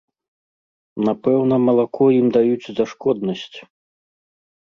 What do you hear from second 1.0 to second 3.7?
Напэўна, малако ім даюць за шкоднасць.